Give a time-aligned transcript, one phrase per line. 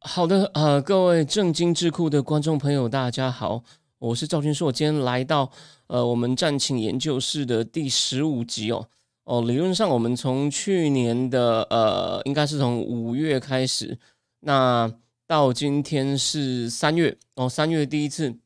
[0.00, 3.62] 好的，呃，各位正经智库的观众朋友，大家好，
[3.98, 5.50] 我是赵军硕，今天来到
[5.88, 8.86] 呃我们战情研究室的第十五集哦
[9.24, 13.98] 哦，理论上我们从去年的呃，应该是从五月开始，
[14.40, 14.92] 那
[15.26, 18.36] 到今天是三月哦，三月第一次。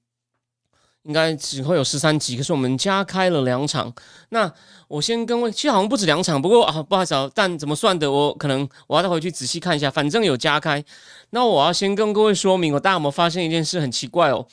[1.05, 3.91] 应该只会有十三集，可是我们加开了两场。
[4.29, 4.53] 那
[4.87, 9.91] 我先跟位，其实好像不止两场，不过啊，不好意思，啊，但怎么算的，我可能我要再回去仔细看一下。
[9.91, 10.85] 反正有加开。
[11.31, 14.47] 那我要先跟各位说明，我大家有没有发现一件事很奇怪哦？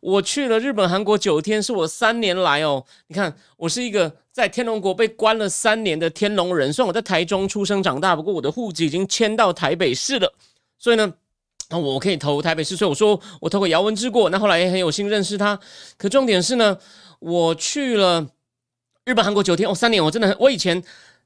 [0.00, 2.84] 我去了日本、韩国九天，是我三年来哦。
[3.06, 10.32] 你看，我是一个在天龙国被关了三年的天龙人，虽然我在台中出生长大，不过我的户籍已经迁到台北市了，
[10.78, 11.14] 所以呢。
[11.70, 14.28] 那我可以投台北市，所以我说我投给姚文之过。
[14.28, 15.58] 那后来也很有幸认识他。
[15.96, 16.76] 可重点是呢，
[17.18, 18.26] 我去了
[19.06, 20.04] 日本、韩国九天哦，三年。
[20.04, 20.82] 我真的，我以前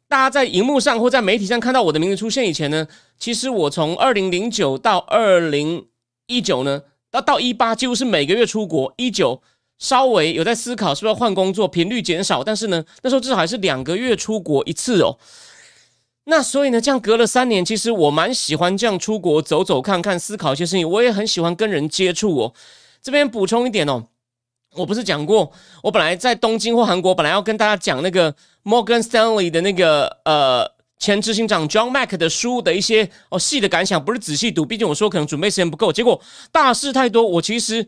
[0.08, 2.86] 大家在荧幕上或在媒体上看到我的名字出现以前呢，
[3.18, 5.86] 其实我从二零零九到二零
[6.26, 8.92] 一九呢，到到一八几乎是每个月出国。
[8.96, 9.42] 一九
[9.78, 15.18] 稍微有在思考是不是要换工作，频率减少，但是呢，那时候至少还是两个月出国一次哦。
[16.28, 20.88] 那所以呢，这样隔了三年，其实我蛮喜欢这样出国走走看看，思考一些事情。
[20.88, 22.52] 我也很喜欢跟人接触哦。
[23.02, 24.04] 这边补充一点哦，
[24.74, 28.34] 我不是讲过，我本来在东京或韩国，本来要跟大家讲那个
[28.66, 35.92] Morgan Stanley 的那个呃前执行长 John Mack 的书的一些哦细的感想，不是仔细读，毕竟我说可能准备时间不够。
[35.92, 37.86] 结果大事太多，我其实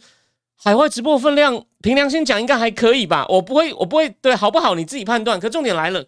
[0.54, 3.26] 海外直播分量，凭良心讲应该还可以吧。
[3.28, 5.40] 我不会，我不会对好不好你自己判断。
[5.40, 6.06] 可重点来了。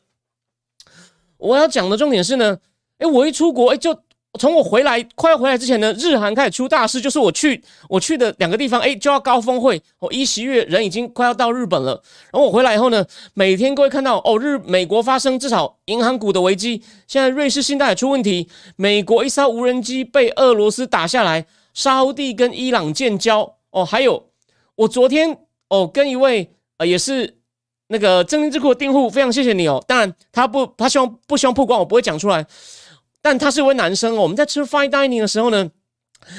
[1.38, 2.58] 我要讲的重点是呢，
[2.98, 4.04] 哎，我一出国，哎，就
[4.38, 12.00] 从我回来快要回来之前呢，日韩开始出大事，就是我去我去的两个地方，哎，就要高峰会，我一十月人已经快要到日本了，
[12.32, 13.04] 然后我回来以后呢，
[13.34, 24.28] 每天各位看到哦，日美国发生至少银行股的危机，现在瑞士信贷也出问题，美国一艘无人机被俄罗斯打下来，沙地跟伊朗建交，哦，还有
[24.76, 25.38] 我昨天
[25.68, 27.36] 哦跟一位呃也是。
[27.92, 29.82] 那个正金智库的订户非常谢谢你哦。
[29.84, 32.46] 当然，他不，他希望不希望曝光，我不会讲出来。
[33.22, 34.22] 但他是一位男生哦。
[34.22, 35.70] 我们在吃 fine dining 的时候呢，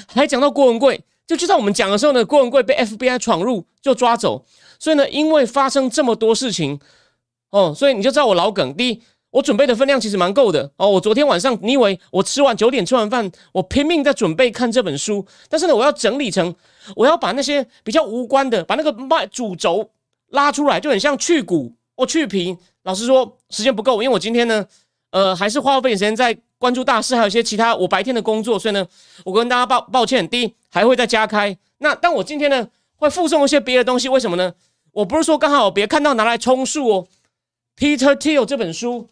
[0.08, 4.46] 还讲到郭文贵，就就在我们讲的时候呢，郭文贵被 FBI 闯入就抓走。
[4.80, 6.80] 所以呢，因为发生这么多事情
[7.52, 8.74] 哦，所以你就知道我老梗。
[8.76, 10.90] 第一，我准备的分量其实蛮够的哦。
[10.90, 16.56] 我昨天晚上，你以为我吃完九点吃完饭，我拼命在准备看这本书，但是呢，我要整理成，
[16.96, 19.92] 我要把那些比较无关的，把那个脉主轴。
[20.32, 22.58] 拉出来就很像去骨或去皮。
[22.84, 24.66] 老实说，时间不够，因为我今天呢，
[25.10, 28.88] 呃，还是花费时间在关注大事，还有一些其他我白天的工作，所以呢，
[29.26, 30.30] 我跟大家抱抱歉。
[30.30, 31.58] 第一，还会再加开。
[31.80, 32.68] 那但我今天呢，
[32.98, 34.54] 会附送一些别的东西，为什么呢？
[34.92, 37.08] 我不是说刚好别看到拿来充数哦。
[37.76, 39.10] Peter Thiel 这本书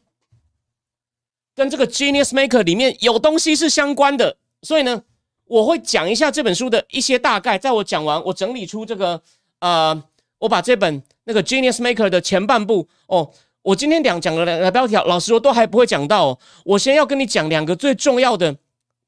[1.56, 5.02] 跟这个 Genius Maker 里面有东西是相关的，所以呢，
[5.46, 7.58] 我会讲一下这本书的一些大概。
[7.58, 9.22] 在我讲完，我整理出这个
[9.62, 10.04] 呃。
[10.40, 13.30] 我把这本那个 Genius Maker 的前半部哦，
[13.69, 16.40] 我今天两讲了两个标题，老实说都还不会讲到。
[16.66, 18.56] 我先要跟你讲两个最重要的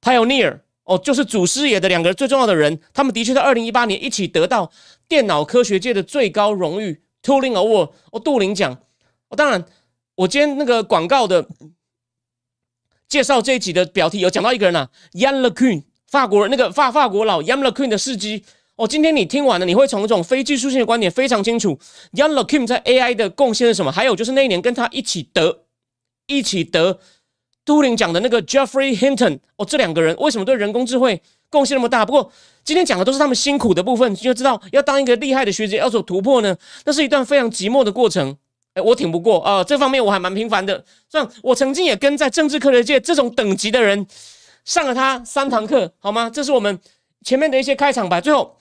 [0.01, 4.71] Pioneer 哦，就是祖师爷的两个最重要的人，他们的确在二零一八年一起得到
[5.07, 8.77] 电脑科学界的最高荣誉 Turing Award 哦，杜林奖
[9.29, 9.35] 哦。
[9.35, 9.65] 当然，
[10.13, 11.47] 我今天那个广告的
[13.07, 18.45] 介绍这一集的标题有讲到一个人啊，Yan LeCun，法国人那个法法国佬 Yan LeCun 的事迹。
[18.81, 21.77] 哦，今天你听完了，你会从这种非技术性的观点非常清楚
[22.13, 23.91] ，Young LeCun 在 AI 的贡献是什么？
[23.91, 25.65] 还有就是那一年跟他一起得
[26.25, 26.99] 一起得
[27.63, 31.21] 都灵奖的那个 Jeffrey Hinton，哦，这两个人为什么对人工智慧
[31.51, 32.03] 贡献那么大？
[32.03, 32.31] 不过
[32.63, 38.35] 今天讲的都是他们辛苦的部分，你就知道要当一个厉害的学姐要走突破呢，那是一段非常寂寞的过程。
[38.73, 40.83] 哎，我挺不过啊，这方面我还蛮平凡的。
[41.07, 44.07] 像我曾经也跟在政治科学界这种等级的人
[44.65, 46.31] 上了他三堂课，好吗？
[46.33, 46.79] 这是我们
[47.23, 48.57] 前面的一些开场白，最后。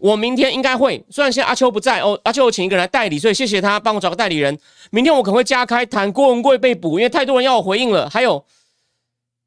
[0.00, 4.58] 我明天应该会，虽然现在阿秋不在哦，阿秋我请一个人来代理，所以谢谢他帮我找个代理人。
[4.90, 8.08] 明天我可能会加开谈郭文贵被捕，因为太多人要我回应了。
[8.08, 8.44] 还有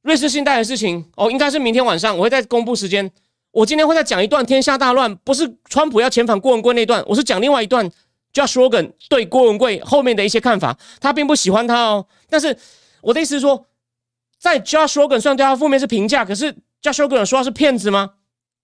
[0.03, 3.11] 瑞士信贷的事情哦，应该是明天晚上我会再公布时间。
[3.51, 7.89] 我今天会再讲一段天下大乱，不是川普要遣返郭文贵那段，我是讲另外一段
[8.31, 10.77] j o s h o g a n 对郭文贵后面的一些看法。
[10.99, 12.55] 他并不喜欢他哦，但是
[13.01, 13.65] 我的意思是说，
[14.39, 16.51] 在 j o s h o g a n 虽然对他负面是评价，可是
[16.81, 18.11] j o s h o g a n 说他是骗子吗？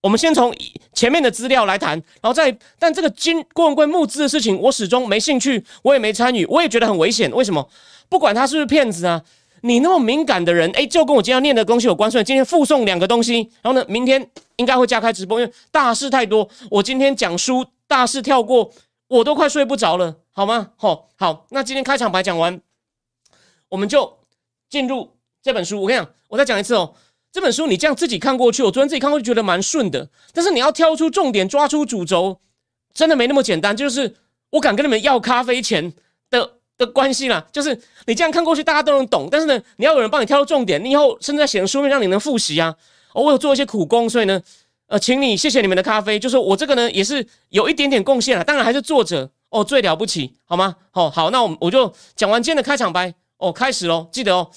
[0.02, 0.54] 我们先从
[0.94, 1.92] 前面的资料来谈，
[2.22, 7.30] 然后再，但这个金郭文贵募资的事情，我始终没兴趣，我也没参与，我也觉得很危险。
[7.32, 7.68] 为什么？
[8.08, 9.22] 不管他是不是骗子啊，
[9.60, 12.10] 你那么敏感的人，哎，就跟我今天要念的东西有关。
[12.10, 16.48] 所以今天附送两个东西，然后呢，明天应该会加开直播，因为大事太多。
[16.70, 18.72] 我今天讲书，大事跳过，
[19.08, 20.70] 我都快睡不着了，好吗？
[20.76, 22.58] 好，好，那今天开场白讲完，
[23.68, 24.18] 我们就
[24.70, 25.10] 进入
[25.42, 25.82] 这本书。
[25.82, 26.94] 我跟你讲，我再讲一次哦。
[27.32, 32.40] 这本书你这样自己看过去，我昨天自己看过去觉得蛮顺的，但是你要挑出重点，抓出主轴，
[32.92, 33.76] 真的没那么简单。
[33.76, 34.16] 就是
[34.50, 35.92] 我敢跟你们要咖啡钱
[36.28, 42.74] 的 的关系啦，就是你这样看过去，大家都能懂，但是呢，你要有人帮你挑出重点，你以后甚至在写书面让你能复习啊。
[43.14, 44.42] 我有做一些苦工，所以呢，
[44.86, 50.74] 呃，请你谢谢你们的咖啡，就是我这个呢也是有一点点贡献了，当然还是作者哦最了不起，好吗？
[50.94, 54.50] 哦，好，那我我就讲完今天的开场白哦，开始喽，记得哦，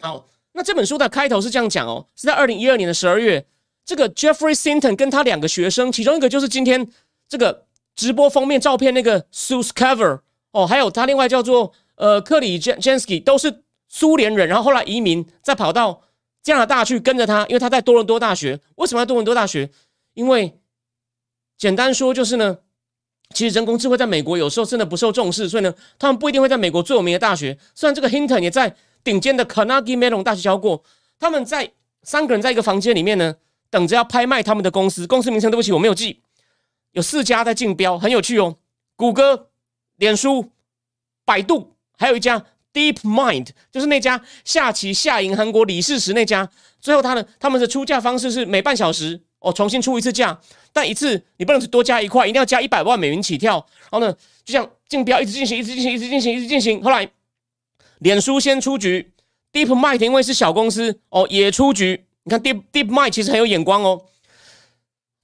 [0.00, 0.26] 好。
[0.56, 3.44] 那这本书的开头是这样讲哦，是在二零一二年的十二月，
[3.84, 6.88] 这个 Jeffrey Sinton 跟他两个学生，其中一个就是今天
[7.28, 7.66] 这个
[7.96, 10.20] 直播封面照片那个 Sus Cover
[10.52, 16.02] 哦，还有他另外叫做呃克里 J Jensky，都是苏联人，然后后来移民，再跑到
[16.40, 18.60] 加拿大去跟着他，因为他在多伦多大学。
[18.76, 19.68] 为什么要多伦多大学？
[20.14, 20.60] 因为
[21.58, 22.58] 简单说就是呢，
[23.34, 27.58] 其实人工智慧在美国有时候真的不受重视，所以呢，他们不一定会在美国最有名的大学。
[27.74, 28.76] 虽然这个 Hinton 也在。
[29.04, 30.82] 顶尖的 Carnegie Mellon 大学教过，
[31.20, 31.70] 他们在
[32.02, 33.36] 三个人在一个房间里面呢，
[33.68, 35.06] 等着要拍卖他们的公司。
[35.06, 36.22] 公司名称对不起我没有记，
[36.92, 38.56] 有四家在竞标，很有趣哦。
[38.96, 39.50] 谷歌、
[39.96, 40.50] 脸书、
[41.24, 46.48] 百度，还有一家 Deep Mind，就是那家下棋下赢韩国李世石那家。
[46.80, 50.40] 最后他呢，他们的出价方式是每半小时哦重新出一次价，
[50.72, 53.54] 但一次你不能多加一块，一定要加一百万美元起跳。
[53.90, 54.14] 然后呢，
[54.44, 56.82] 就像竞标一直进行，一直进行，一直进行，一直进行。
[56.82, 57.10] 后来。
[58.04, 59.12] 脸书先出局
[59.50, 62.04] ，Deep Mind 因为是小公司哦，也出局。
[62.24, 64.02] 你看 Deep Deep Mind 其实很有眼光哦。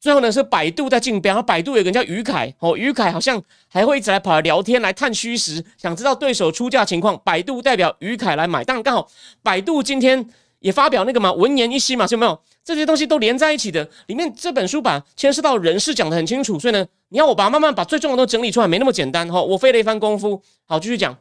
[0.00, 7.20] 最后呢是百度在竞标，百度有个人叫于凯哦，于凯好像还会一直来跑来聊天，来探虚实，想知道对手出价情况。
[7.22, 9.06] 百度代表于凯来买，当然刚好
[9.42, 10.26] 百度今天
[10.60, 12.40] 也发表那个嘛文言一息嘛，有没有？
[12.64, 13.86] 这些东西都连在一起的。
[14.06, 19.42] 里面这本书把牵涉到人事讲得很清楚，所以呢，你要我把慢慢把最重要的都整理出来，没那么简单哈。
[19.42, 21.14] 我费了一番功夫，好继续讲。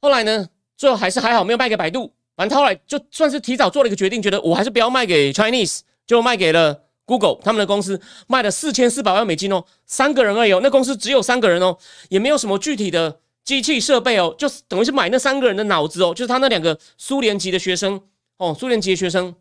[0.00, 0.48] 后来呢？
[0.76, 2.12] 最后还是还好，没有卖给百度。
[2.36, 11.76] 反正他后来就算是提早做了一个决定，觉得我还是不要卖给 Chinese，就卖给了 Google 他们的公司，卖了四千四百万美金哦，三个人而已哦，那公司只有三个人哦，
[12.10, 18.00] 也没有什么具体的机器设备哦，就等于是买那三个人的脑子哦，就是他那两个苏联籍的学生
[18.36, 19.34] 哦，苏联籍的学生，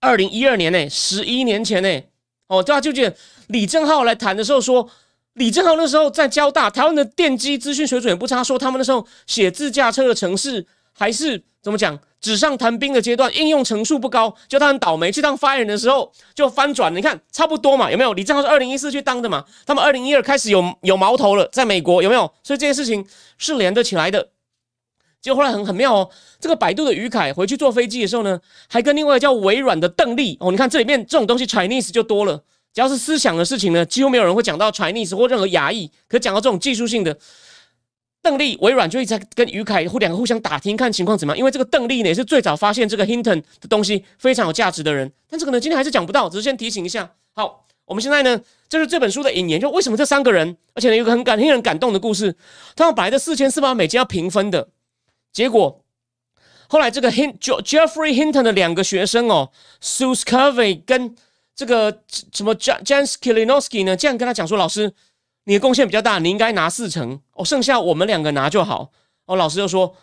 [0.00, 2.02] 二零一二年呢，十一年前呢，
[2.48, 3.14] 哦，对啊，就记得
[3.46, 4.90] 李正浩来谈的时候说。
[5.34, 8.44] 李正浩那时候在交大，台湾的电机资讯水准也不差。
[8.44, 14.34] 说他们那时候写自驾车的城市，还是怎么讲纸上谈兵的阶段，应用成数不高。
[14.46, 16.94] 就他很倒霉，去当发言人的时候就翻转。
[16.94, 18.12] 你看差不多嘛，有没有？
[18.12, 19.44] 李正浩是二零一四去当的嘛？
[19.64, 22.30] 他们二零一二开始有有矛头了，在美国有没有？
[22.42, 23.06] 所以这件事情
[23.38, 24.28] 是连得起来的。
[25.22, 28.38] 结果后来很很妙哦，这个百度的于凯回去坐飞机的时候呢，
[28.68, 32.42] 还跟另外一个叫微软的邓丽哦，你看这里面这种东西 Chinese 就多了。
[32.72, 35.90] 只要是思想的事情呢，几乎没有人会讲到 Chinese 或任何亚裔。
[36.08, 37.18] 可讲到这种技术性的，
[38.22, 41.38] 邓丽微软就一直在跟于凯互两个互相打听，看情况怎么样。
[41.38, 45.12] 因为这个邓丽呢，也是最早发现这个 Hinton 的东西非常有价值的人。
[45.28, 47.12] 但这个呢，今天还是讲不到，只是先提醒一下。
[47.34, 48.40] 好，我们现在呢，
[48.70, 52.34] 就是这本书的引言，就为什么这三个人，而且呢，有个很感令人感动的故事。
[52.74, 54.68] 他们本来的四千四百万美金要平分的，
[55.30, 55.84] 结果
[56.68, 59.50] 后来这个 Hint Jeffrey Hinton 的两个学生哦
[59.82, 61.14] ，Sus Curvey 跟
[61.54, 63.96] 这个什么 Jan Jan Skilinowski 呢？
[63.96, 64.92] 这样跟他讲说：“老师，
[65.44, 68.90] 你的贡献比较大，你应该拿四成哦，剩下我们两个拿就好。”
[69.26, 69.94] 哦，老师就说：“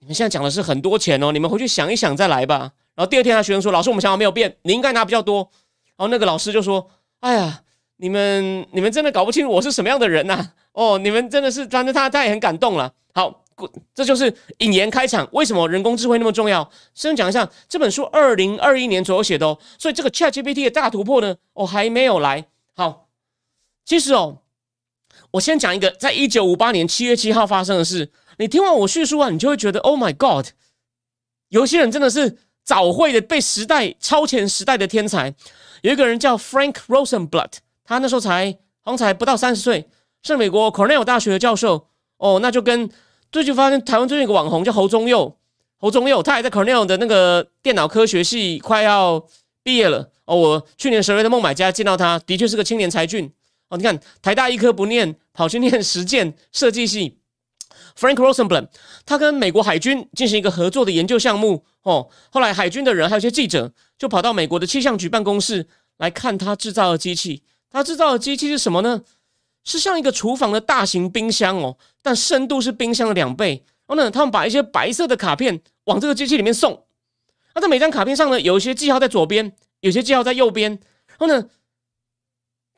[0.00, 5.50] 你们现在讲的是很多钱哦，你们回去想一想再来吧。”然后第二天，他学生说：“老师，我们想法没有变，你应该拿比较多。”
[5.96, 7.62] 然后那个老师就说：“哎呀，
[7.96, 10.52] 你们你们真的搞不清楚我是什么样的人呐！
[10.72, 13.44] 哦，你们真的是，反正他他也很感动了。”好。
[13.94, 15.28] 这就是引言开场。
[15.32, 16.70] 为什么人工智慧那么重要？
[16.94, 19.58] 先讲一下这本书，二零二一年左右写的哦。
[19.78, 22.46] 所以这个 ChatGPT 的大突破呢，哦还没有来。
[22.74, 23.08] 好，
[23.84, 24.42] 其实哦，
[25.32, 28.12] 我先讲一个，在一九五八年七月七号发生的事。
[28.38, 30.48] 你听完我叙述啊，你就会觉得 Oh my God，
[31.48, 35.34] 有些人真的是早会的，被时代超前时代的天才。
[35.80, 37.52] 有一个人叫 Frank Rosenblatt，
[37.84, 39.88] 他那时候才好像才不到三十岁，
[40.22, 41.88] 是美国 Cornell 大学的教授。
[42.18, 42.90] 哦，那就跟
[43.36, 45.36] 最近发现台湾最近有个网红叫侯宗佑，
[45.76, 49.22] 侯宗佑他还在 Cornell 的那个电脑科学系快要
[49.62, 50.34] 毕业了哦。
[50.34, 53.30] 我去年十月的孟买家见到他，的确是个青年才俊
[53.68, 53.76] 哦。
[53.76, 57.18] 你看台大医科不念，跑去念实践设计系。
[57.94, 58.68] Frank Rosenblatt，
[59.04, 62.08] 他跟美国海军进行一个合作的研究项目哦。
[62.30, 65.66] 后来海军的人还有些记者就跑到美国的气象局办公室
[65.98, 67.42] 来看他制造的机器。
[67.70, 69.02] 他制造的机器是什么呢？
[69.66, 73.62] 是像一个厨房的大型冰箱哦，但深度是冰箱的两倍。
[73.86, 76.84] 然后呢，他们把一些白色的卡片往这个机器里面送。
[77.54, 80.70] 那在每张卡片上呢，有一些记号在左边，有些记号在右边。
[81.18, 81.46] 然后呢，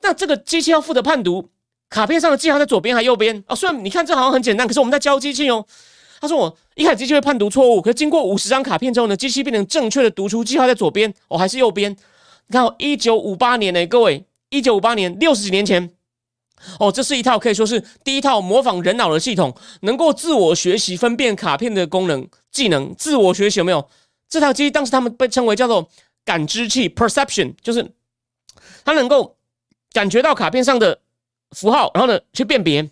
[0.00, 1.50] 那这个机器要负责判读。
[1.90, 3.54] 卡片上的记号在左边还右边啊？
[3.54, 5.64] 虽然你看这好像很简单，可是我们在教机器哦。
[6.20, 11.90] 他说我一开始机器会判读错误，可是经过五十张卡片之后呢，机器变成正确的读出记号在左边哦，还是右边？
[12.48, 15.90] 你看，一九五八年呢，各位，一九五八年六十几年前
[16.78, 23.88] 哦，这是一套可以说是第一套模仿人脑的系统，能够自我学习分辨卡片的功能技能，自我学习有没有？
[24.28, 25.88] 这套机当时他们被称为叫做
[26.24, 27.92] 感知器 （perception），就是
[28.84, 29.36] 它能够
[29.92, 31.00] 感觉到卡片上的。
[31.56, 32.90] 符号，然后呢去辨别。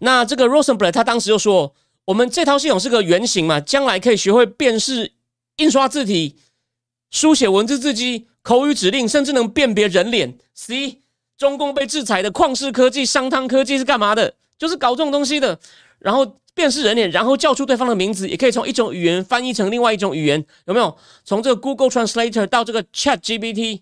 [0.00, 1.72] 那这个 Rosenblatt 他当时就说
[2.06, 5.12] ：“我们这套系统是个原型嘛，将来可以学会辨识
[5.58, 6.40] 印刷字体、
[7.12, 10.36] 书写文字字迹、口语指令，甚至能辨别人脸。
[10.52, 11.02] ”C
[11.38, 14.34] 中共被制裁的旷视科技、商汤科技是干嘛的？
[14.58, 15.58] 就是搞这种东西的。
[16.00, 20.96] 然后辨识人脸，然后叫出对方的名字，也可以从一种语言翻译成另外一种语言，有没有？
[21.24, 23.80] 从这个 Google Translator 到这个 Chat GPT，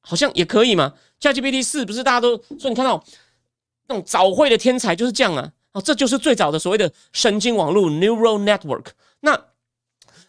[0.00, 0.92] 好像也可以嘛。
[1.20, 3.02] ChatGPT 四不是大家都说你看到
[3.88, 8.88] 那种早会的天才就是这样啊，哦，这就是最早的所谓的神经网络 （neural network）。
[9.20, 9.36] 那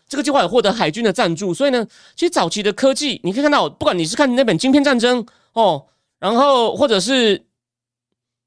[0.08, 5.86] 这个计划也获得海军的赞助，所以呢，其实早期的科技你可以看到，不管你是看那本《晶片战争》哦，
[6.20, 7.46] 然后或者是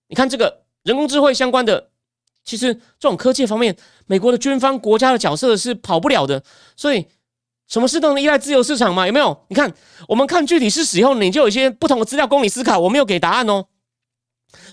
[0.08, 1.90] 你看这个人工智慧相关的，
[2.44, 6.42] 其实这种科技方面，美国的军方国家的角色是跑不了的，
[6.76, 7.06] 所以。
[7.68, 9.06] 什么事都能依赖自由市场吗？
[9.06, 9.44] 有没有？
[9.46, 9.72] 你看，
[10.08, 12.80] 我们看具体事实以后，你就有一些不同的资料供你思考。
[12.80, 13.66] 我没有给答案哦。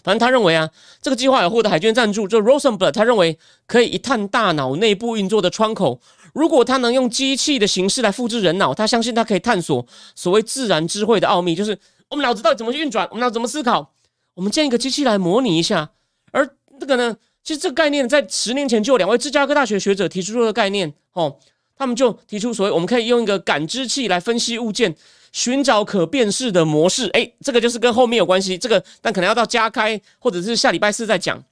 [0.04, 2.27] 反正他认为啊，这个计划有获得海军赞助。
[2.27, 3.38] 就 Rosenblatt 他认为
[3.68, 6.01] 可以一探大脑内部运作的窗口。
[6.34, 9.86] 如果他能用机器的形式来复制人脑，他相信他可以探索
[10.16, 11.77] 所谓自然智慧的奥秘，就是
[12.10, 13.94] 我们脑子到底怎么去运转，我们脑子怎么思考。
[14.36, 15.92] 我们建一个机器来模拟一下。
[16.32, 16.48] 而
[16.80, 21.38] 这个呢，其实这个概念在十年前就有两位芝加哥大学学者提出这个概念哦。
[21.76, 24.96] 他们就提出所谓，我们可以用一个感知器来分析物件，
[25.32, 27.08] 寻找可辨识的模式。
[27.14, 28.58] 哎，这个就是跟后面有关系。
[28.58, 31.44] 这个但可能要到加开，或者是下礼拜四再讲。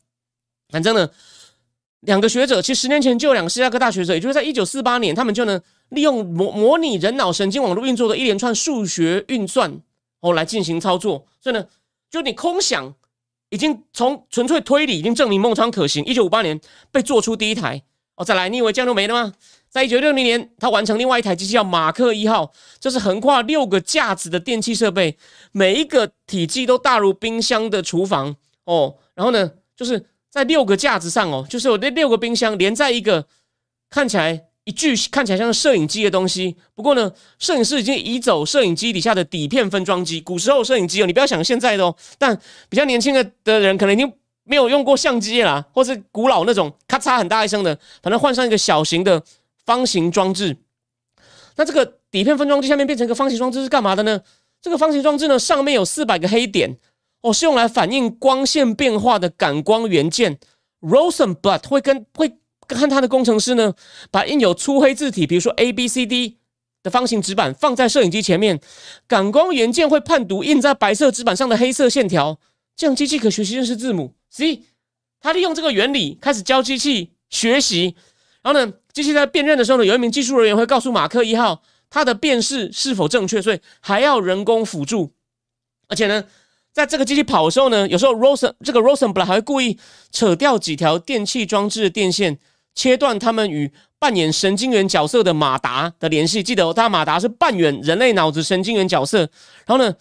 [0.70, 1.08] 反正呢，
[2.00, 9.80] 两个学者其实十年前就有两个芝加哥大学者，也就是在一九四八年，他们就能利用模模拟人脑神经网络运作的一连串数学运算
[10.26, 11.26] 哦来进行操作。
[11.40, 11.68] 所以呢，
[12.10, 12.94] 就你空想，
[13.50, 16.04] 已经从纯粹推理已经证明孟仓可行。
[16.06, 16.60] 一九五八年
[16.92, 17.84] 被做出第一台
[18.16, 19.34] 哦，再来，你以为这样就没了吗？
[19.70, 25.18] 在一九六零年，他完成另外一台机器叫马克一号，这是横跨六个架子的电器设备，
[25.52, 28.96] 每一个体积都大如冰箱的厨房哦。
[29.14, 33.28] 然后呢，就是在六个架子上哦，就是有那六个冰箱连在一个
[33.90, 36.56] 看起来一具看起来像摄影机的东西。
[36.76, 40.20] 不过呢，摄影师已经移走摄影机底下的底片分装机。
[40.20, 44.12] 古时候摄影机哦，你不要想现在的哦，但比较年轻的的人可能已经
[44.44, 49.24] 没有用过相机啦，或是古老那种咔嚓很大一声的，反正换上一个小型的。
[49.66, 50.56] 方形装置，
[51.56, 54.22] 那这个底片分装机下面变成一个方形装置是干嘛的呢？
[54.62, 56.78] 这个方形装置呢，上面有四百个黑点
[57.22, 60.38] 哦，是用来反映光线变化的感光元件。
[60.82, 62.32] Rosenblatt 会跟会
[62.68, 63.74] 看他的工程师呢，
[64.10, 66.38] 把印有粗黑字体，比如说 A B C D
[66.82, 68.60] 的方形纸板放在摄影机前面，
[69.08, 72.40] 感光元件会判读印在白色纸板上的黑色线条，
[72.76, 74.14] 这样机器可学习认识字母。
[74.30, 74.64] C，
[75.20, 77.96] 他利用这个原理开始教机器学习。
[78.44, 85.14] 然后呢，机器在辨认的时候呢，有一名技术人员会告诉马克一号它的辨识是否正确，所以还要人工辅助。
[85.88, 86.26] 而且呢，
[86.72, 89.80] 在这个机器跑的时候呢，有时候 Rosen 这个 Rosen 本来还会故意
[90.12, 92.38] 扯掉几条电器装置的电线，
[92.76, 96.44] 切断他们与扮演神经元角色的马达的联系。
[96.44, 99.20] 记得，他马达是扮演人类脑子神经元角色。
[99.66, 99.92] 然后呢，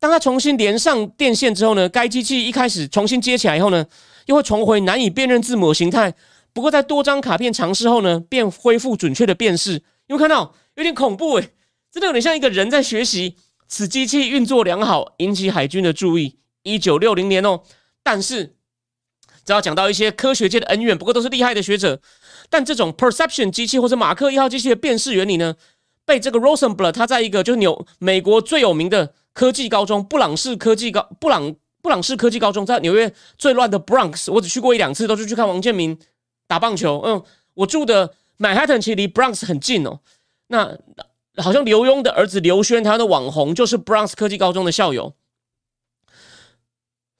[0.00, 3.86] 当他重新连上电线之后呢，该机器一开始重新接起来以后呢，
[4.26, 6.12] 又会重回难以辨认字母的形态。
[6.52, 9.82] 不过，在多张卡片尝试后呢，便恢复准确的辨识。
[10.08, 11.50] 有看到有点恐怖诶，
[11.92, 13.36] 真的有点像一个人在学习。
[13.68, 16.36] 此机器运作良好，引起海军的注意。
[16.62, 17.60] 一九六零年哦，
[18.02, 18.56] 但是
[19.44, 22.00] 只要讲到一些科学界的恩怨，不过都是厉害的学者。
[22.48, 25.56] 但这种 perception 机器或者马克一号机器的辨识原理呢，
[26.04, 35.98] 被这个 Rosenblatt 他在一个就是纽美国最有名的科技高中布朗市科技高布朗布朗市科技高中，在纽约最乱的 Bronx，我只去过一两次，都是去看王建民。
[36.46, 37.22] 打棒球，嗯，
[37.54, 40.00] 我住的曼哈顿其实离 Bronx 很近哦。
[40.48, 40.76] 那
[41.38, 45.14] 好像刘墉的儿子刘轩，他的网红就是 Bronx 科技高中的校友。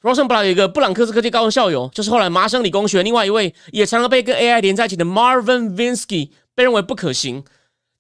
[0.02, 7.44] R o s e n b l a 有一个布朗克斯科技高中校友，就是后来麻省理工学另外一位也常常被跟 AI 连在一起的 Marvin Vinsky，被认为不可行。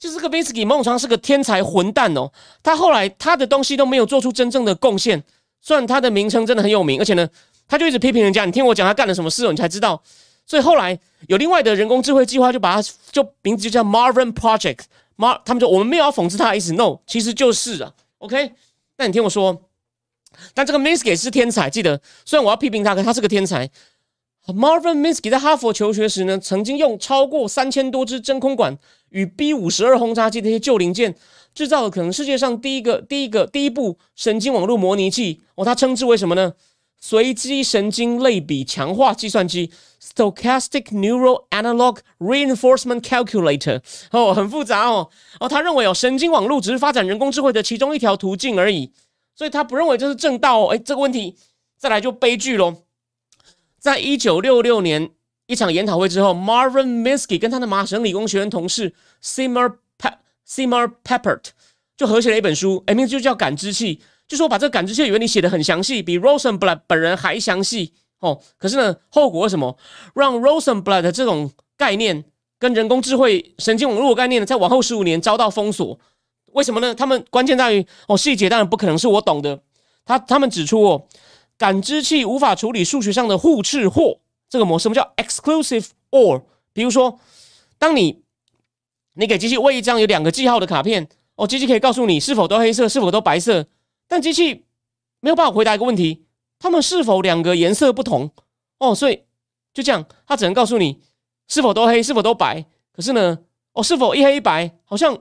[0.00, 5.22] 就是这个 Vinsky，梦常是个天才混蛋哦，他后来他的东西都没有做出真正的贡献，
[5.60, 7.28] 虽然他的名称真的很有名，而且呢，
[7.68, 8.44] 他就一直批评人家。
[8.44, 10.02] 你听我讲他干了什么事哦，你才知道。
[10.44, 18.54] 所以后来有另外的人工智慧计划，就把它就名字就叫 Marvin Project，Mar 他们说我们没有要讽刺他的意思，No，其实就是啊，OK。
[18.98, 19.62] 那你听我说。
[20.54, 23.70] 但这个 Minsky 是天才，记得，虽然我要批评他，可他是个天才。
[24.46, 28.76] Marvin Minsky 在哈佛求学时呢，曾经用超过三千多支真空管
[29.10, 31.14] 与 B 五十二轰炸机的一些旧零件，
[31.54, 35.42] 制造了可能世界上第一个、第一个、第一部神经网络模拟器。
[35.54, 36.54] 哦，他称之为什么呢？
[36.98, 39.70] 随机神经类比强化计算机
[40.00, 43.80] （Stochastic Neural Analog Reinforcement Calculator）。
[44.10, 45.08] 哦，很复杂哦。
[45.38, 48.90] 哦，他认为哦，神经网络只是发展人工智慧的其中一条途径而已。
[49.34, 50.68] 所以他不认为这是正道哦。
[50.74, 51.36] 哎，这个问题
[51.76, 52.76] 再来就悲剧喽。
[53.78, 55.10] 在一九六六年
[55.46, 59.76] 一场研讨会之后，Marvin Minsky 跟他的麻省理工学院同事 Seymour
[60.46, 61.46] Seymour pappert
[61.96, 63.96] 就合写了一本书，哎，名字就叫《感知器》，
[64.28, 68.40] 就说把这个感知器的原理写得很详细，比 Rosenblatt 本人还详细哦。
[68.58, 69.76] 可是呢，后果是什么？
[70.14, 72.24] 让 Rosenblatt 这种概念
[72.58, 75.98] 跟人工智慧、神经网络概念呢在往后十五年遭到封锁。
[76.52, 76.94] 为什么呢？
[76.94, 79.62] 他们关键在于哦，细节当然不可能是我懂的。
[80.04, 81.06] 他他们指出哦，
[81.56, 84.18] 感知器无法处理数学上的互斥或
[84.48, 84.84] 这个模式。
[84.84, 86.42] 什么叫 exclusive or？
[86.72, 87.18] 比如说，
[87.78, 88.22] 当你
[89.14, 93.66] 你给机器喂一张有两个记号的卡片，哦，机器可以告诉你是否都黑色，是否都白色，
[94.08, 94.64] 但机器
[95.20, 96.26] 没有办法回答一个问题：
[96.58, 98.30] 它们是否两个颜色不同？
[98.78, 99.22] 哦，所以
[99.72, 101.00] 就这样，它只能告诉你
[101.48, 102.66] 是否都黑，是否都白。
[102.92, 103.38] 可是呢，
[103.72, 105.18] 哦，是否一黑一白，好像。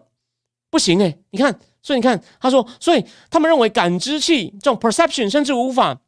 [0.72, 6.00] 不行诶，你看，所以你看，他说，所以他们认为感知器这种 perception 甚至无法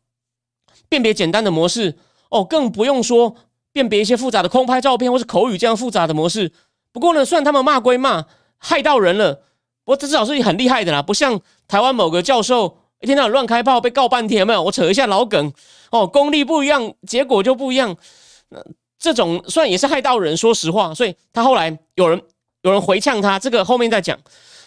[0.89, 1.95] 辨别简单的模式
[2.29, 3.35] 哦，更不用说
[3.71, 6.51] 辨别一些复杂的空拍照片或是口语这样复杂的模式。
[6.91, 8.25] 不过呢，虽然他们骂归骂，
[8.57, 9.33] 害到人了，
[9.83, 14.63] 不过这至少是很厉害的啦，不像台湾某个教授一天到晚乱开炮被告半天，有没有？
[14.63, 15.51] 我扯一下老梗
[15.91, 17.97] 哦，功力不一样，结果就不一样。
[18.97, 22.21] 这种虽然也是害到人，说实话，所以他后来有人
[22.61, 24.17] 有人回呛他，这个后面再讲。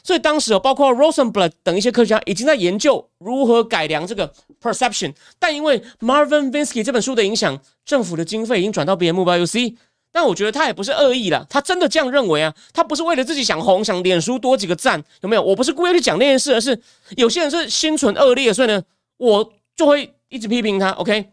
[0.06, 9.74] 所以当时哦，包括 Rosenblatt 等一些科学家已经在研究如何改良这个 perception，但因为 Marvin Vinsky 这本书的影响，政府的经费已经转到别的目标 UC。
[10.12, 15.42] 但我觉得他也不是恶意了，他真的这样认为啊，他不是为了自己想红，想脸书多几个赞，有没有？
[15.42, 16.80] 我不是故意去讲那件事，而是
[17.16, 18.80] 有些人是心存恶劣，所以呢，
[19.16, 20.90] 我就会一直批评他。
[20.92, 21.32] OK，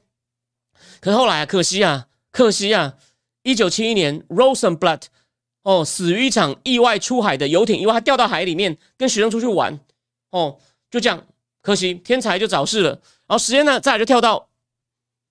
[0.99, 2.95] 可是后来啊，可惜啊，可惜啊，
[3.43, 5.03] 一九七一年 Rosenblatt。
[5.63, 9.79] 哦，死于一场意外出海的游艇，因为他掉到海里面，跟学生出去玩，
[10.31, 10.59] 哦，
[10.91, 11.25] 就这样，
[11.61, 12.89] 可惜天才就早逝了。
[12.89, 14.49] 然后时间呢，再来就跳到，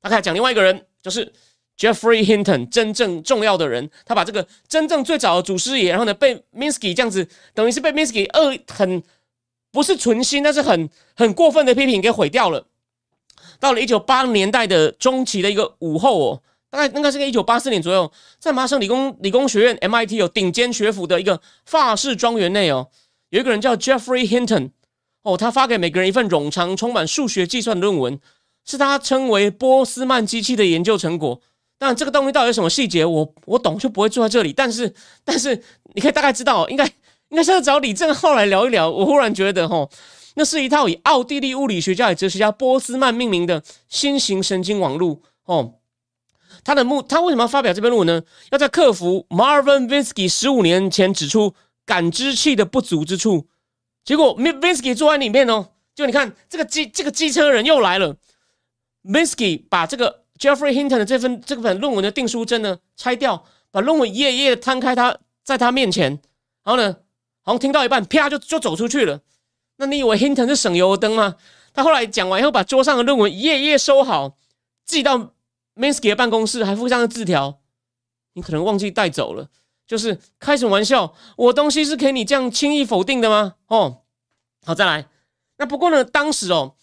[0.01, 1.31] 他开始讲另外一个人，就是
[1.77, 9.03] Jeffrey Hinton，真正重要的人，他把这个真正最早的祖师爷，然后呢被 Minsky 这样子，等于是被 Minsky 恶很
[9.71, 12.66] 不是存心，但是很很过分的批评给毁掉了。
[13.61, 16.42] 到了一九八零年代的中期的一个午后哦。
[16.72, 22.88] 大概应该是个一九八四年左右，在麻省理工理工学院 MIT 有顶尖学府的一个法式庄园内哦，
[23.28, 24.70] 有一个人叫 Jeffrey Hinton
[25.22, 28.18] 哦，他发给每个人一份冗长、充满数学计算的论文，
[28.64, 31.42] 是他称为波斯曼机器的研究成果。
[31.78, 34.50] 但，这个东西到底有什么细节，我我懂就不会坐在这里。
[34.50, 35.62] 但是，但是
[35.94, 36.87] 你可以大概知道，应该
[37.28, 38.88] 应该是要找李正浩来聊一聊。
[38.88, 39.87] 我忽然觉得，哈，
[40.37, 45.74] 那是一套以奥地利物理学家与哲学家波斯曼命名的新型神经网络哦。
[46.64, 48.22] 他的目，他为什么要发表这篇论文呢？
[48.51, 53.48] 要在克服 Marvin Minsky 十五年前指出感知器的不足之处。
[54.05, 58.16] 结果 Minsky 坐在里面哦，就你看这个机这个机车人又来了。
[59.03, 66.11] Minsky 把这个 Jeffrey Hinton 的这份这本论文的订书针呢拆掉，把论文一页一页摊开，他在他面前，
[66.62, 66.96] 然后呢，
[67.42, 69.20] 好像听到一半，啪就就走出去了。
[69.79, 71.35] 那你以为 Hinton 是省油灯吗？
[71.75, 74.37] 他后来讲完以后，把桌上的论文一页一页收好，
[74.87, 75.33] 寄到。
[75.83, 77.59] Minsky 的办公室还附上了字条，
[78.35, 79.49] 你可能忘记带走了。
[79.85, 81.12] 就是开什么玩笑？
[81.37, 83.55] 我东西是可以你这样轻易否定的吗？
[83.66, 84.03] 哦，
[84.64, 85.09] 好，再来。
[85.59, 86.77] 那不过呢，当时哦，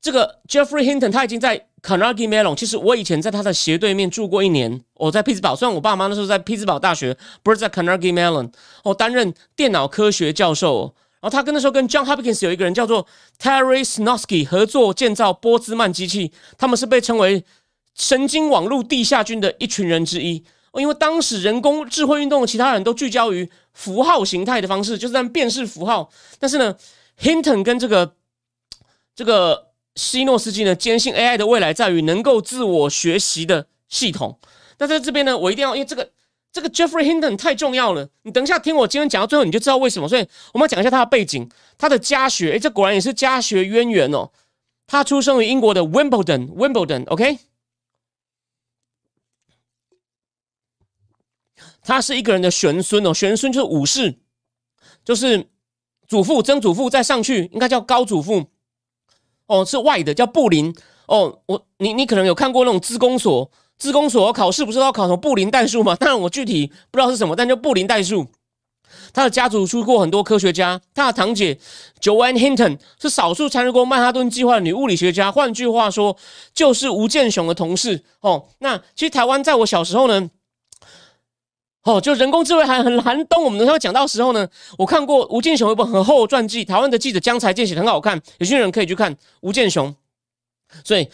[0.00, 2.56] 这个 Jeffrey Hinton 他已经在 Carnegie Mellon。
[2.56, 4.82] 其实我以前在他的斜对面住过一年。
[4.94, 8.52] 我在匹兹堡，虽然我爸妈那时候在匹兹堡大学，不是在 Carnegie Mellon。
[8.82, 10.74] 哦，担任电脑科学教授。
[10.74, 13.04] 哦然后他跟那时候跟 John Hopkins 有一个人叫做
[13.40, 16.30] Terry Snosky 合作建造波兹曼机器。
[16.58, 17.42] 他们是被称为
[17.96, 26.10] 神经网络地下军的一群人之一哦，因为当时人工智慧运动的其他人都聚焦于符号形态的方式，就是在辨识符号。
[26.38, 26.76] 但是呢
[27.20, 28.14] ，Hinton 跟这个
[29.14, 34.38] 这个希诺斯基呢坚信 AI 的未来在于能够自我学习的系统。
[34.78, 36.10] 那在这边呢，我一定要因为这个
[36.52, 38.10] 这个 Jeffrey Hinton 太重要了。
[38.24, 40.06] 你等一下听我今天讲到最后，你就知道为什么。
[40.06, 44.30] 所以我们讲一下他的背景，他的家学，诶，这果然也是家学渊源哦。
[44.86, 47.38] 他出生于英国的 Wimbledon，Wimbledon，OK。
[51.86, 54.16] 他是一个人的玄孙哦，玄孙就是武士，
[55.04, 55.48] 就是
[56.08, 58.46] 祖父、曾祖父再上去，应该叫高祖父。
[59.46, 60.74] 哦，是外的，叫布林。
[61.06, 65.94] 哦，我你你可能有看过那种资工所，资工所考试不是要考什么布林代数吗？
[65.94, 68.26] 当然我具体不知道是什么，但就布林代数。
[69.12, 71.56] 他的家族出过很多科学家，他的堂姐
[72.00, 75.30] Joanne Hinton 是少数参与过曼哈顿计划的女物理学家。
[75.30, 76.16] 换句话说，
[76.52, 78.02] 就是吴健雄的同事。
[78.20, 80.30] 哦，那其实台湾在我小时候呢。
[81.86, 83.44] 哦，就人工智慧还很寒冬。
[83.44, 89.94] 我们等下讲到时候呢，我看过吴建雄一本很厚的传记，台湾的记者江才健写的很好看，有些人可以去看吴建雄。
[90.82, 91.08] 所以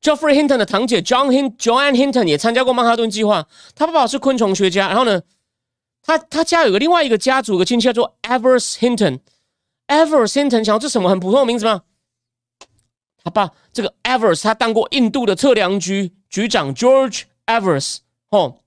[0.00, 3.48] ，Geoffrey Hinton 的堂姐 John Hin Joanne Hinton 也参加过曼哈顿计划。
[3.74, 5.22] 他爸爸是昆虫学家，然后呢，
[6.02, 9.18] 他他家有个另外一个家族的亲戚叫做 Evers Hinton。
[9.88, 11.82] Evers Hinton 想这什么很普通的名字吗？
[13.24, 17.96] 他爸这个 Evers 他当过印度的测量局局长 George Evers
[18.30, 18.60] 哦。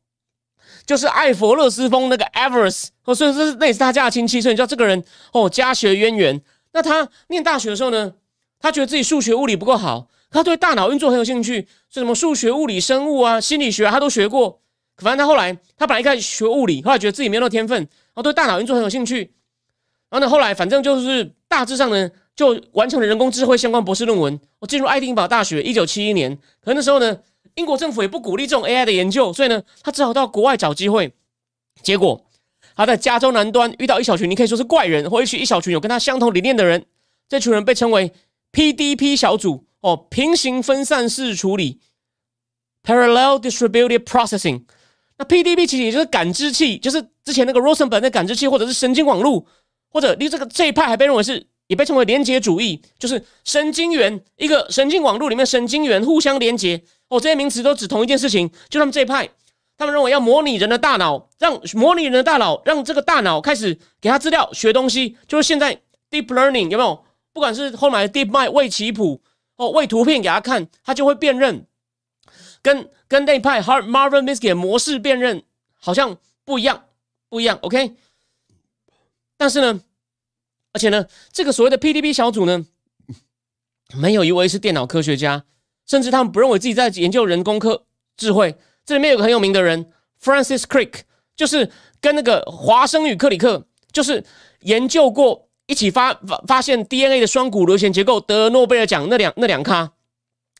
[0.85, 5.03] 就是艾佛勒斯峰那个 Evers，哦，所以这是那也是他家的亲戚，所以你知道这个人
[5.33, 6.41] 哦，家学渊源。
[6.71, 8.13] 那他念大学的时候呢，
[8.59, 14.61] 他觉得自己数学物理不够好，他对大脑运作很有兴趣，所以什么数学、物理、生物啊、心理学啊他都学过。
[14.97, 19.33] 反正他后来他本来一开始学物理，后来觉得自己没有那天分，然后对大脑运作很有兴趣。
[20.09, 24.39] 然后呢，后来反正就是大致上呢，就完成了人工智慧相关博士论文。
[24.59, 27.17] 我进入爱丁堡大学，一九七一年，可能那时候呢。
[27.55, 31.13] 英国政府也不鼓励这种 AI 的研究，所以呢，他只好到国外找机会。
[31.81, 32.25] 结果
[32.75, 36.85] 他在加州南端遇到一小群，你可以说是怪人，或许一小群有跟他相同理念的人。
[37.27, 38.13] 这群人被称为
[38.53, 41.81] PDP 小组，哦，平行分散式处理
[42.83, 44.63] （Parallel Distributed Processing）。
[45.17, 49.45] 那 PDP 其实也就是感知器，就是之前那个 Rosenberg 的感知器，或者是神经网络，
[49.89, 51.48] 或者你这个这一派还被认为是。
[51.69, 58.49] 也被称为连接主义，就是神经元一个神经网络里面神经元互相连接哦，这些名词都指同一件事情。
[58.69, 59.29] 就他们这一派，
[59.77, 65.79] 他们认为要模拟人的大脑，让模拟人的大脑，让这个大脑开始给他资料学东西，就是现在
[66.09, 67.05] deep learning 有没有？
[67.33, 69.21] 不管是后来的 deep mind 喂棋谱
[69.57, 71.67] 哦，喂图片给他看，他就会辨认，
[72.63, 75.43] 跟跟那派 Hard Marvin Minsky 模式辨认
[75.75, 76.85] 好像不一样，
[77.29, 77.59] 不一样。
[77.61, 77.93] OK，
[79.37, 79.81] 但是呢？
[80.71, 82.65] 而且呢，这个所谓的 PDP 小组呢，
[83.95, 85.43] 没有一位是电脑科学家，
[85.87, 88.55] 甚至他们不认为自己在研究人工科智慧。
[88.85, 91.01] 这里面有个很有名的人，Francis Crick，
[91.35, 94.23] 就是跟那个华生与克里克，就是
[94.61, 99.93] 研究过一起发发发现 DNA 的双股螺旋结构得诺贝尔奖那两那两咖。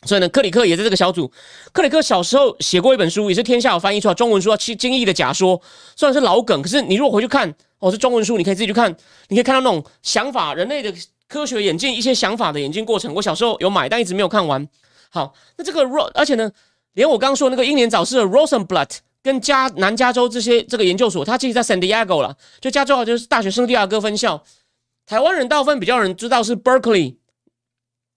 [0.08, 1.32] 所以呢，克里克也在这个小组。
[1.72, 5.60] 克里克小时候写过一本书，也是天下有翻译出来中文书，叫《精精益的假说》，
[5.95, 7.56] 虽然是老梗，可是你如果回去看。
[7.79, 8.95] 哦，是中文书，你可以自己去看，
[9.29, 10.93] 你可以看到那种想法，人类的
[11.27, 13.13] 科学演进，一些想法的演进过程。
[13.13, 14.67] 我小时候有买，但一直没有看完。
[15.09, 16.51] 好，那这个 Ro，而且呢，
[16.93, 24.43] 连我刚说那个英年早逝的 Rosenblatt 跟加南加州这些这个研究所，它其实在 San Diego 了，就加州就是大学圣地亚哥分校。
[25.05, 27.15] 台湾人大部分比较人知道是 Berkeley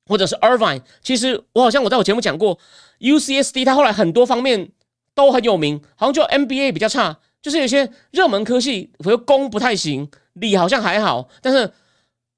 [0.07, 0.83] 或者是 Irvine。
[1.03, 2.59] 其实我好像我在我节目讲过
[3.01, 4.71] ，UCSD 它后来很多方面
[5.15, 7.19] 都很有名，好像就 MBA 比较差。
[7.43, 11.71] 就是有些热门科系，比如工不太行，理好像还好，但是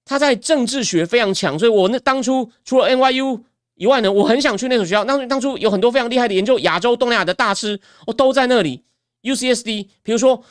[0.04, 3.42] 他在政治学非常强，所以我那当初除了 NYU
[3.76, 5.04] 以外呢，我很想去那所学校。
[5.04, 8.82] 当当初有很多非常厉害的研究亚洲、东南亚的大师，我都在那里。
[9.22, 10.42] UCSD，比如说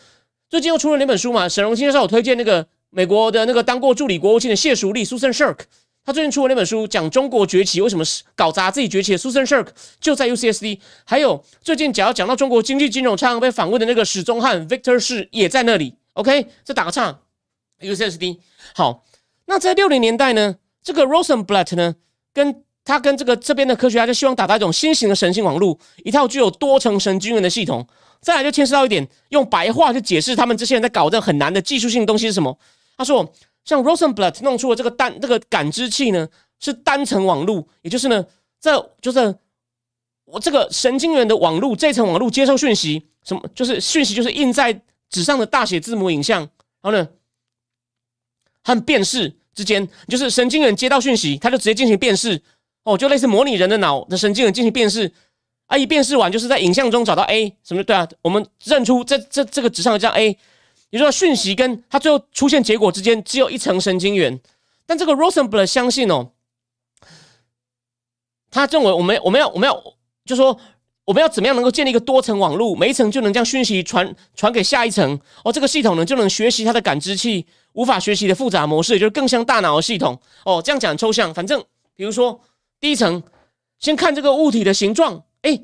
[0.49, 5.59] 最近又出了那本书嘛，沈荣清教授推荐那个美国的那个当过助理国务卿的谢淑丽 Susan Shirk。
[6.05, 8.03] 他最近出了那本书，讲中国崛起为什么
[8.35, 9.67] 搞砸自己崛起的 Susan Shirk
[10.01, 10.79] 就在 UCSD。
[11.05, 15.95] 还有最近只要讲到中国经济金融常常被访问的那个史宗汉 Victor 是也在那里。
[16.13, 17.19] OK，这打个岔
[17.79, 18.39] ，UCSD。
[18.75, 19.05] 好，
[19.45, 21.95] 那在六零年代呢，这个 Rosenblatt 呢，
[22.33, 27.87] 跟他跟这个这边的科学家就希望打造一种新型的神经网络，一套具有多层神经元的系统。
[28.19, 32.57] 再来就牵涉到一点，用白话去解释他们这些人在搞这很难的技术性的东西是什么。
[32.97, 33.33] 他说。
[33.65, 36.27] 像 Rosenblatt 弄出的这个单这个感知器呢，
[36.59, 38.25] 是单层网络，也就是呢，
[38.59, 39.35] 在就是
[40.25, 46.49] 我这个神经元的网络这层网络接收讯息，什么就是讯息就是印在纸上的大写字母影像，然
[46.81, 47.07] 后呢
[48.63, 52.41] 和辨识之间，就是神经元接到讯息，它就直接进行辨识，
[52.83, 55.09] 哦，就类似模拟人的脑的神经元进行辨识，
[55.67, 60.37] 啊，一辨识完就是在影像中找到 A 什么对啊，我们认出这这这个纸上的这样 A。
[60.93, 64.39] 也就说，讯息跟它最后出现结果之间只有一层神经元。
[64.85, 66.29] 但这个 Rosenblatt 相信哦，
[68.51, 69.83] 他认为我们我们要我们要
[70.23, 70.55] 就说
[71.05, 80.21] 我们要怎么样能够建立一个多层网络，每一层就能将讯息传传给下一层，哦，这个系统呢就能学习它的感知器无法学习的复杂模式，也就是更像大脑的系统。
[80.45, 81.59] 哦，这样讲抽象，反正
[81.95, 82.39] 比如说
[82.79, 83.23] 第一层
[83.79, 85.59] 先看这个物体的形状，哎，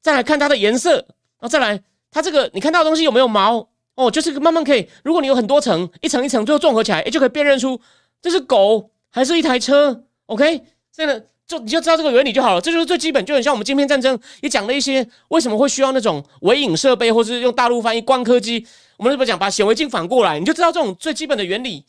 [0.00, 3.68] 再来看它的颜色，然后再来它这个你看到的东西有没有毛？
[3.98, 7.80] 哦，就是慢慢可以，如果你有很多层，一层一层最后综合起来，哎，就可以辨认出
[8.22, 10.04] 这是狗还是一台车。
[10.26, 12.60] OK，这个就你就知道这个原理就好了。
[12.60, 18.64] 这就是最基本，就很像我们晶片战争也讲了一些为什么会需要那种微影设备，或是用大陆翻译光刻机。
[18.98, 21.84] 我们是不是讲把显微镜反过来，你就知道这种最基本的原理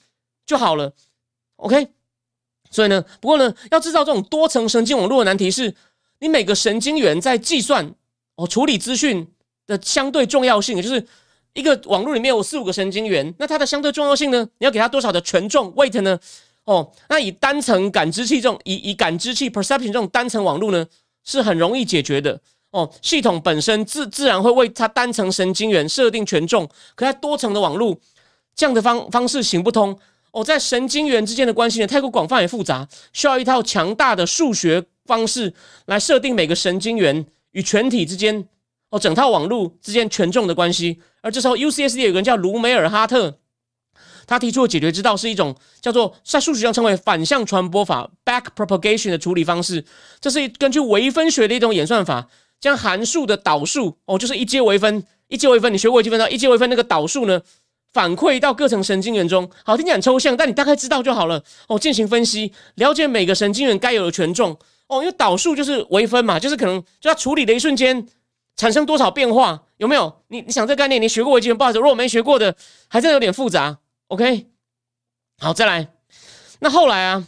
[0.47, 0.91] 就好了。
[1.57, 1.89] OK，
[2.71, 5.75] 所以呢，不过呢，要制造这种多层神经网络的难题是，
[6.21, 7.93] 你每个神经元在计算
[8.33, 9.27] 哦处理资讯
[9.67, 11.05] 的相对重要性，也就是。
[11.59, 14.47] 一个网络里面有四五个神经元，那它的相对重要性呢？
[14.59, 16.17] 你要给它多少的权重 weight 呢？
[16.63, 20.85] 哦，那以单层感知器这种以以感知器 perception 这种单层网络呢，
[21.23, 22.39] 是很容易解决的。
[22.71, 27.97] 哦，系统本身自自然会为它单层神经元设定权重，可在多层的网络
[28.55, 29.97] 这样的方方式行不通。
[30.31, 35.51] 哦，在神经元之间的关系呢，太过广泛也复杂，需要一套强大的数学方式
[35.87, 38.47] 来设定每个神经元与全体之间。
[38.89, 43.37] 哦，整套网络之间权重的关系，而这时候 UCSD 有个人叫卢梅尔哈特，
[44.25, 49.85] 他提出的解决之道是一种叫做在数学上称为反向传播法 （back propagation） 的处理方式。
[50.19, 52.27] 这是根据微分学的一种演算法，
[52.59, 57.41] 将函数的导数哦，就是一阶微分，一阶微分，你学过微积分的，一阶微分那个导数呢，
[57.93, 59.49] 反馈到各层神经元中。
[59.63, 61.43] 好，听起来很抽象，但你大概知道就好了。
[61.67, 64.57] 哦，进行分析，了解每个神经元该有的权重。
[64.87, 68.07] 哦，因为导数就是微分嘛，就是可能就要处理的一瞬间。
[68.59, 69.63] 产生多少变化？
[69.77, 70.21] 有没有？
[70.27, 71.01] 你你想这概念？
[71.01, 72.53] 你学过微积分不好意思，如果没学过的，
[72.89, 73.77] 还真有点复杂。
[74.07, 74.47] OK，
[75.37, 75.87] 好，再来。
[76.59, 77.25] 那后来啊，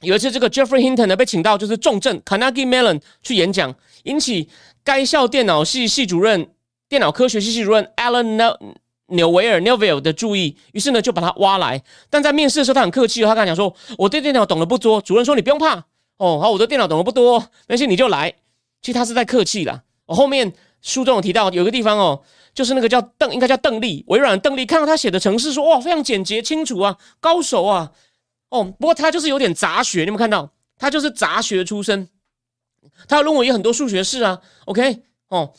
[0.00, 3.72] 有一次这个 Jeffrey Hinton 呢被请到就是重症 Carnegie Mellon 去演讲，
[4.02, 4.50] 引起
[4.82, 6.50] 该校电脑系系主任、
[6.88, 8.74] 电脑科学系系主任 Alan N。
[9.10, 11.80] 纽维尔 Neville 的注意，于是呢就把他挖来。
[12.10, 15.76] 但在面试的时候，他很客气，他跟他讲说：“我对电脑懂得不多。”主任说：“你不用怕
[16.16, 18.34] 哦，好，我对电脑懂得不多，没事你就来。”
[18.82, 19.82] 其实他是在客气啦。
[20.06, 22.22] 我后面书中有提到有个地方哦，
[22.54, 27.92] 就是那个叫邓，应该叫邓丽，微软邓丽，看到他写的程式，说哇，非常简洁清楚啊，高手啊。
[28.50, 30.52] 哦，不过他就是有点杂学，你有没有看到？
[30.78, 32.08] 他就是杂学出身，
[33.08, 34.40] 他的论文也很多数学式啊。
[34.66, 35.52] OK，哦，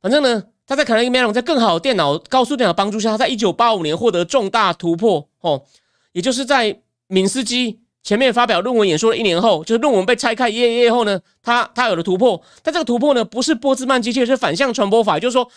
[0.00, 5.66] 反正呢，他在卡内基梅隆在更好的电脑高速电脑帮助下，他在一九八五年获得重大突破哦，
[6.12, 7.83] 也就是在敏斯基。
[8.04, 12.40] 前面发表论文演说了一年后，就是论文被拆开一页一页后呢，他他有了突破。
[12.62, 15.18] 但这个突破呢，不是波兹曼机器，是反向传播法。
[15.18, 15.50] 就是说，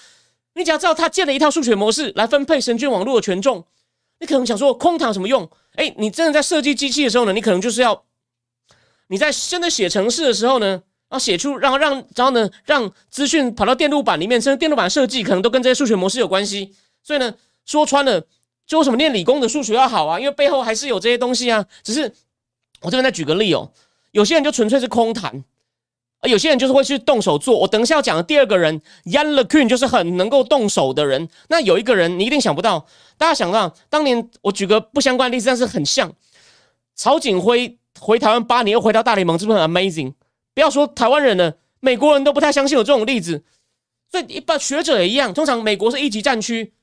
[0.55, 3.65] 你只要知道他建了一套数学模式来分配神经网络的权重，
[4.21, 5.49] 你可能想说空谈什么用？
[5.75, 8.05] 哎，你真的在设计机器的时候呢，你可能就是要
[9.07, 10.81] 你在真的写程式的时候呢，
[11.11, 16.73] 要写出让让然后呢让资讯跑到电路板里面，甚至电路板设计可能都跟这些数学模式有关系。
[17.03, 17.33] 所以呢，
[17.65, 18.23] 说穿了，
[18.65, 20.17] 就什么念理工的数学要好啊？
[20.17, 22.09] 因为背后还是有这些东西啊，只是。
[22.81, 23.71] 我这边再举个例哦，
[24.11, 25.43] 有些人就纯粹是空谈，
[26.23, 27.59] 有些人就是会去动手做。
[27.59, 31.27] 我等一下要讲的第二个人，Yan LeCun 就是很能够动手的人。
[31.49, 32.85] 那有一个人你一定想不到，
[33.17, 36.13] 大家想到当年我举个不相关的例子，但是很像
[36.95, 40.13] 曹景辉回台湾八年又回到大联盟，是不是很 amazing？
[40.53, 43.43] 不要说台湾人了，美国人都不太相信有这种例子。
[44.11, 46.73] 所以一般学者也一样，通常美国是一级战区。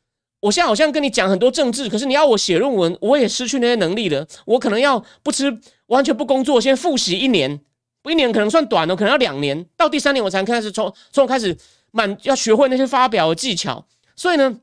[0.45, 4.27] 我现在好像跟你讲很多政治，可是你要我写论文，我也失去那些能力了。
[4.45, 7.59] 我可能要不吃，完全不工作，先复习一年，
[8.03, 11.57] 不一年可能算短了，可能要两年，到第三年我才开始从从开始
[11.93, 13.87] 满要学会那些发表的技巧。
[14.15, 14.61] 所以呢，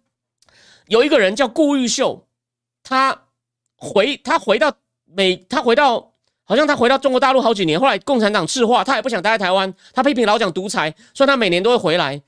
[0.85, 2.27] 有一个人叫顾玉秀，
[2.83, 3.23] 他
[3.75, 4.71] 回他回到
[5.05, 6.13] 美，他回到
[6.43, 12.21] 好像他回到中国大陆好几年，后来共产党赤化，他也不想待在台湾，他批评老蒋独裁，所以他每年都会回来，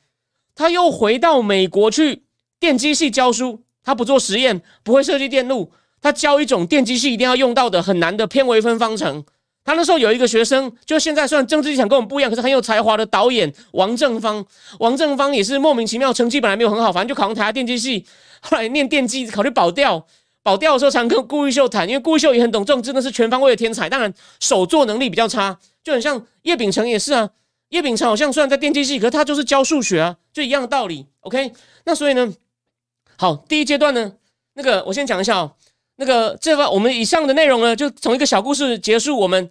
[0.56, 2.24] 他又回到美国去。
[2.64, 5.70] 电机系教书，他不做实验，不会设计电路，
[6.02, 9.26] 他教一种电机系一定要用到的很难的偏微分方程。
[9.66, 14.46] 他那时候有一个学生，就现在算政治立场跟我们不一样，可是很有才华的导演王正芳。
[14.80, 18.06] 王正芳也是莫名其妙，成绩本来没有很好，反正就考上台大电机系，
[18.40, 20.08] 后来念电机，考虑保调。
[20.42, 23.90] 保调的时候常跟顾玉秀谈，因为顾玉秀也很懂政治，那是全方位的天才。
[23.90, 27.30] 当然手作能力比较差，就很像叶秉成也是啊。
[27.70, 31.08] 叶秉成好像虽然在电机系，可是他就是教数学啊，就一样的道理。
[31.22, 31.52] OK，
[31.86, 32.32] 那所以呢？
[33.18, 34.14] 好，第一阶段呢，
[34.56, 35.52] 那个我先讲一下哦，
[35.98, 39.50] 那个这个我们以上的内容呢，就从一个小故事结束，我们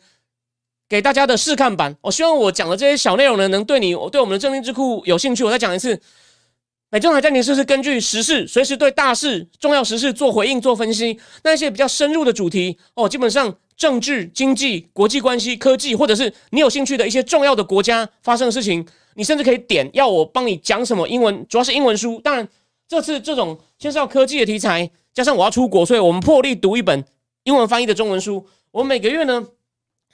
[0.88, 1.96] 给大家的试看版。
[2.02, 5.44] 我希望我讲的这些小内容呢，能对你，我对我们的正经智库有兴趣。
[5.44, 6.00] 我再讲一次，
[6.90, 11.18] 美中台战情室是根据时事，随时对大事、重要时事做回应、做分析。
[11.44, 22.20] 那一些比较深入的主题哦，基本上政治、经济、国际关系、科技，或者是你有兴趣的一些重要的国家发生的事情，你甚至可以点要我帮你讲什么英文，主要是英文书。
[22.22, 22.46] 当然，
[22.92, 27.02] 这次这种牵涉到科技的题材，加上我要出国，所以我们破例读一本
[27.44, 28.46] 英文翻译的中文书。
[28.70, 29.42] 我每个月呢，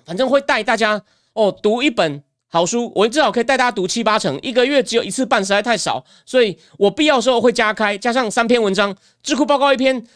[0.05, 2.23] 反正会带大家哦读一本。
[2.51, 10.07] 好书，我至少可以带大家读七八成，一个月只有一次半，实在太少，所以我必要时候会加开，加上三篇文章，智库报告一篇，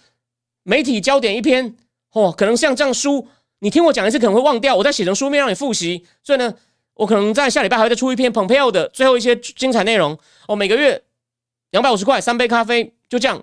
[0.62, 1.74] 媒体焦点一篇，
[2.12, 3.26] 哦，可能像这样书，
[3.58, 6.54] 你听我讲一次可能会忘掉，我再写成书面让你复习，所以呢，
[6.94, 11.02] 我可能在下礼拜还会再出一篇 Pompeo 的最后一些精彩内容，哦，每个月
[11.72, 13.42] 两百五十块，三杯咖啡，就这样。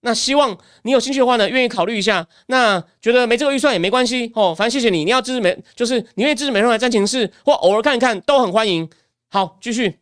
[0.00, 2.26] 那希望你有兴趣的话呢，愿意考虑一下。
[2.46, 5.04] 那觉得没这个预算也没关系哦，反正谢谢你。
[5.04, 8.88] 你要支持美，就是你愿意支持美中台战情室，或偶尔看一看都很欢迎。
[9.28, 9.94] 好，继续。